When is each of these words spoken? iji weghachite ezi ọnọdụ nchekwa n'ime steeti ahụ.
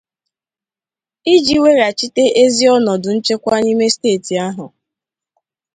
iji 1.33 1.55
weghachite 1.63 2.23
ezi 2.43 2.63
ọnọdụ 2.75 3.09
nchekwa 3.17 3.55
n'ime 3.63 3.85
steeti 3.95 4.33
ahụ. 4.47 4.65